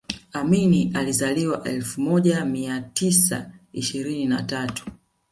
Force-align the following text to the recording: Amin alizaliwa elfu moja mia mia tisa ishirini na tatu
Amin 0.33 0.95
alizaliwa 0.95 1.63
elfu 1.63 2.01
moja 2.01 2.45
mia 2.45 2.45
mia 2.45 2.81
tisa 2.81 3.51
ishirini 3.73 4.25
na 4.25 4.43
tatu 4.43 4.87